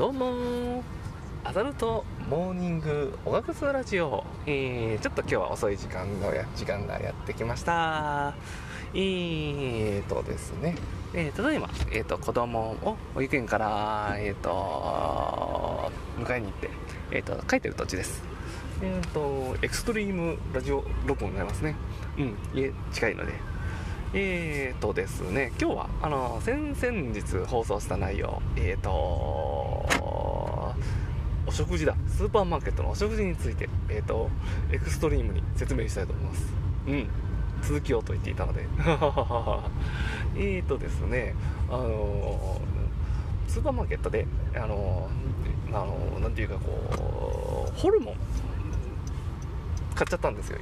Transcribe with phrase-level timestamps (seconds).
[0.00, 0.82] どうも
[1.44, 8.32] アダルトモーニングおがくずラジオ、えー、ちょっと今日は遅い時間のや時間がやってきました。
[8.94, 10.74] えーとですね、
[11.12, 16.70] えー、ただいま、えーと、子供を保育園から、えーと、迎えに行って、
[17.10, 18.22] えーと、帰ってる途中です。
[18.80, 21.74] えーとエクストリームラジオ録音になりますね。
[22.16, 23.34] うん家近いので。
[24.12, 28.90] えーとですね、今日は、あの、先々日放送した内容、えーと、
[31.46, 34.28] お食事だ、スーパーマーケットのお食事について、えーと、
[34.72, 36.52] エクストリームに説明したいと思います。
[36.88, 37.08] うん。
[37.62, 38.66] 続きをと言っていたので。
[40.36, 41.36] えーとですね、
[41.68, 42.60] あの、
[43.46, 45.08] スーパーマーケットで、あの、
[45.68, 48.14] あの、なんていうかこう、ホルモン、
[49.94, 50.58] 買っちゃったんですよ。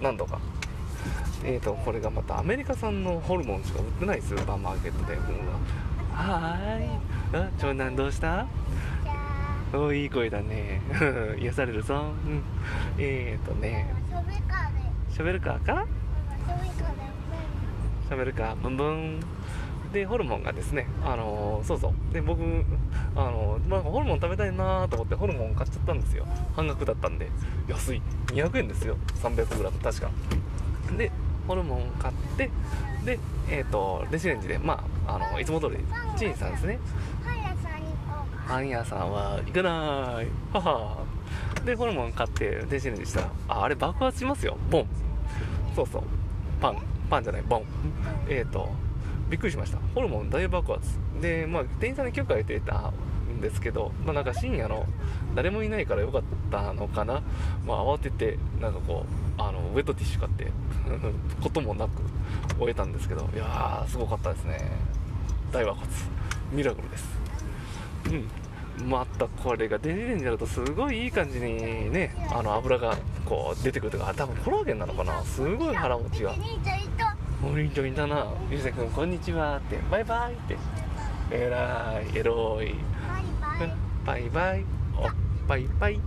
[0.00, 0.38] 何度か。
[1.44, 5.18] えーと、これがまたアメリカ産のホルモンしか売ってないスーパーマーケットで、う。
[5.18, 5.22] ん、
[6.12, 6.88] はーい。
[7.32, 8.46] あ長男どうした？
[9.74, 10.80] おいい声だね。
[11.38, 12.42] 癒されるぞ、うん、
[12.98, 13.92] えーとね。
[15.12, 15.86] ショベルカーか
[18.06, 19.20] ショベルカーブンブン。
[19.92, 22.12] でホルモンがですねあのー、そうそう。
[22.12, 22.42] で僕
[23.14, 26.26] あのー、まあ、ホルモン食べたいなと思ってホルモン買っちゃったんですよ。
[26.54, 27.28] 半額だったんで。
[27.68, 28.02] 安い。
[28.26, 28.96] 200円ですよ。
[29.22, 30.10] 300g 確か
[30.96, 31.10] で
[31.46, 32.50] ホルモン買って
[33.04, 35.76] でえっ、ー、と電子レンジでまああのいつも通り
[36.16, 36.78] チンしたんですね。
[38.48, 40.26] パン屋さんは行かない。
[40.52, 41.04] は
[41.64, 44.56] でホルモン買って電子レンジしたらああれ爆発しますよ。
[44.70, 44.86] ボン。
[45.74, 46.02] そうそう。
[46.60, 46.78] パン。
[47.10, 47.64] パンじゃないボン。
[48.28, 48.68] えっ、ー、と
[49.28, 49.78] びっくりしました。
[49.94, 50.98] ホルモン大爆発。
[51.20, 52.92] でまあ店員さんに許可得てた
[53.32, 54.86] んですけどまあなんか深夜の
[55.34, 57.22] 誰もいないからよかったのかな。
[57.66, 59.04] まあ慌ててなんかこ
[59.38, 60.46] うあのウェットティッシュ買って
[61.42, 61.90] こともなく
[62.58, 64.58] 終えたんですけどいやーすごかったですね。
[65.52, 65.90] 大爆発
[66.52, 67.06] ミラクルです。
[68.10, 68.88] うん。
[68.88, 72.94] またこれが電子レンジやるとすごいいい感じにねあの油が
[73.24, 75.22] こう出てくるとかあ多分コラーゲンなのかな。
[75.22, 76.32] すごい腹持ちが。
[76.32, 78.06] お兄ちゃんいた。
[78.06, 78.26] な。
[78.50, 79.58] ゆうせくんこんにちは。
[79.58, 80.56] ってバイバイって。
[81.30, 82.74] えらいエロい。
[84.06, 84.64] バイバイ。
[84.96, 85.08] お。
[85.46, 86.00] っぱいぱい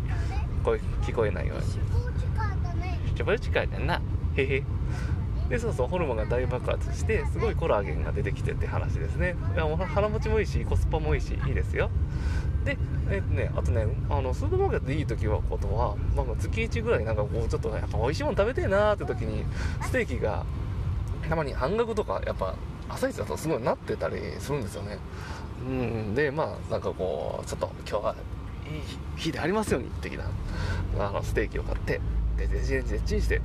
[0.63, 1.63] 声聞こえないように
[3.15, 4.01] ちょぼちかだな。
[4.35, 4.63] へへ。
[5.49, 9.35] でそうそうホルモンが大爆発してすごいコラーゲンが出てきてって話ですね。
[9.55, 11.89] いや腹持ちもいいしコスパもいいしいいですよ。
[12.65, 12.77] で
[13.09, 19.45] えっとねあとねあのスーパーマーケットでいい時はことは、まあ、月1ぐらいなんかこうちょっとやっぱ美味しいもの食べてえなーって時に
[19.81, 20.45] ステーキが
[21.27, 22.55] たまに半額とかやっぱ
[22.89, 24.97] 朝一だとすごいなってたりするんですよね。
[25.67, 26.15] うん。
[26.15, 28.15] でまあなんかこうちょっと今日は
[28.65, 30.25] いい日でありますように的な。
[30.99, 32.01] あのステーキを買って
[32.37, 33.41] で電子レンジでチンして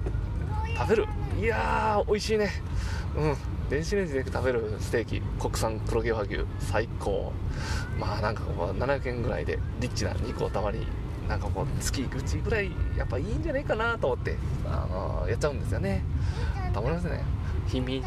[0.77, 1.07] 食べる。
[1.39, 2.51] いやー美味しいね。
[3.17, 3.37] うん。
[3.71, 7.33] 電子レンジで食べるステーキ国産黒毛和牛最高。
[7.99, 10.87] まあなんかこう700円ぐらいでリッチな肉をたまに
[11.29, 16.05] なんかこう月口ぐらいやっぱいいんじゃないかなと思ってあのー、やっちゃうんですよね。
[16.75, 17.25] たまりませんね。
[17.67, 18.05] 秘密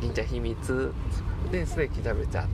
[0.00, 0.92] 銀ちゃん秘密
[1.50, 2.46] でステーキ食べちゃっ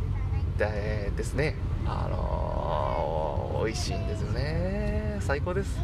[0.58, 1.56] てですね。
[1.86, 5.18] あのー、美味しいんですよね。
[5.20, 5.78] 最高です。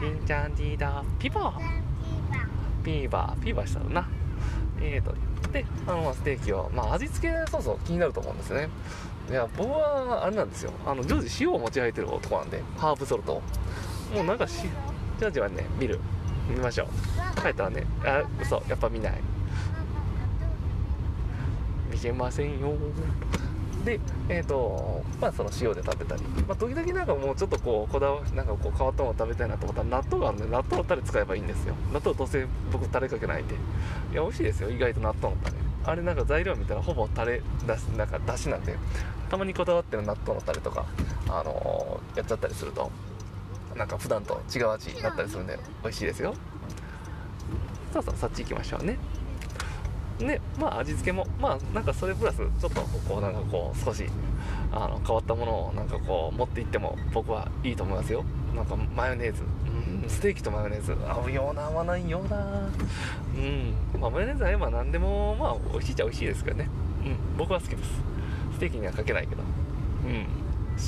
[0.00, 1.60] 銀ちゃんディーダーピバー。
[2.82, 3.42] ピーバー。
[3.42, 4.08] ピーバーしたのな。
[4.80, 5.14] えーと
[5.52, 8.68] であのステーキをまあ味付けそうそう気になると思うんですよね。
[9.30, 10.72] いや僕はあれなんですよ。
[10.84, 13.40] あの常時塩を持ち歩いてる男なんでハーブソルト
[14.12, 14.62] もうなんかし
[15.20, 16.00] ジョージはね見る
[16.48, 17.40] 見ましょう。
[17.40, 19.12] 帰ったらねあ嘘やっぱ見ない
[22.04, 22.74] 見せませんよ。
[23.84, 24.00] で
[24.30, 31.74] えっ、ー、とまあその塩で食べたり、まあ、時々なんかもうちょっとこうこだわなんかこう変わったもの食べたいなと思ったら納豆があるんで納豆のタレ使えばいいんですよ。
[31.92, 33.54] 納豆どうせ僕タレかけないんで。
[33.54, 34.70] いや美味しいですよ。
[34.70, 35.56] 意外と納豆のタレ。
[35.86, 38.76] あれなんか材料見たらほぼタレだしなんかだしなんで。
[39.30, 40.86] たまにこだわってる納豆のタレとか
[41.28, 42.90] あのー、やっちゃったりすると
[43.74, 46.34] なんか普段と違う味になったりするんで美味しいですよ。
[47.92, 48.98] そうそうそっち行きましょうね。
[50.18, 54.04] でまあ味付けもまあなんかそれプラスちょっとこうなんかこう少し
[54.72, 58.24] あの変わったものをなんかこう持っていっても僕はいいと思いますよ。
[58.54, 59.42] なんかマヨネーズ。
[59.42, 60.92] うんステーキとマヨネーズ。
[60.92, 62.68] 合うような合わないような。
[63.36, 63.74] うん。
[64.00, 66.68] まあマヨネーズ合えば何でもまあ美味しいっちゃ美味しいですけどね。
[67.04, 67.90] うん僕は好きです。
[68.54, 69.42] ステーキにはかけないけど。
[69.42, 70.26] うん。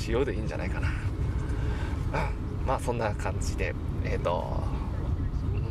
[0.07, 0.87] 塩でいいんじゃないかな。
[0.87, 2.65] うん。
[2.67, 3.73] まあそんな感じで
[4.03, 4.63] えっ、ー、と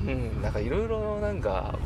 [0.06, 1.78] うんなんかいろいろなんか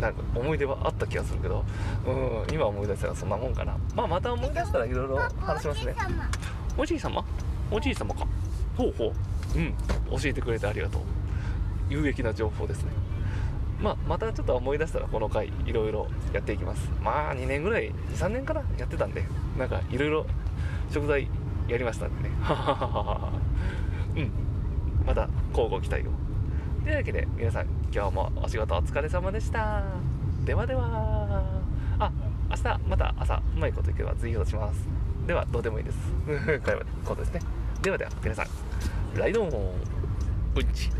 [0.00, 1.64] なんか思い出はあった気がするけど、
[2.06, 3.76] うん、今思い出したらそんなもんかな。
[3.94, 5.94] まあ、また思い出したらいろいろ話しますね。
[6.76, 7.24] おじい様
[7.70, 8.26] おじい様か。
[8.76, 9.58] ほうほう。
[9.58, 9.74] うん。
[10.20, 11.02] 教えてくれてありがとう。
[11.88, 12.90] 有益な情報ですね。
[13.80, 16.88] まあ、またちょっと思い出したらこの回いろいろやっていきます。
[17.02, 19.24] まあ、2年ぐらい、2、3年からやってたんで、
[19.58, 20.26] なんかいろいろ
[20.90, 21.28] 食材
[21.68, 23.32] やりましたんでねははは
[24.16, 24.30] うん
[25.04, 26.10] また交互期待を
[26.86, 29.82] というわけで皆さん今日もお仕事お疲れ様でした。
[30.44, 31.42] ではでは。
[31.98, 32.12] あ
[32.48, 34.86] 明日また朝うまいこといけば追加します。
[35.26, 35.98] ではどうでもいいです。
[36.62, 37.40] これはことですね。
[37.82, 39.52] ではでは皆さんライドンうん
[40.72, 40.92] ち。